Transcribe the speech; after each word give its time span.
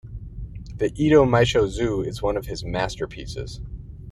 The 0.77 0.91
"Edo 0.95 1.25
Meisho 1.25 1.67
Zue" 1.69 2.01
is 2.07 2.23
one 2.23 2.35
of 2.35 2.47
his 2.47 2.65
masterpieces. 2.65 3.61